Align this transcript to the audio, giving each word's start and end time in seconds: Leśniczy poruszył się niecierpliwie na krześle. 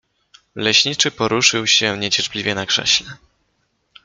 Leśniczy 0.55 1.11
poruszył 1.11 1.67
się 1.67 1.97
niecierpliwie 1.97 2.55
na 2.55 2.65
krześle. 2.65 3.13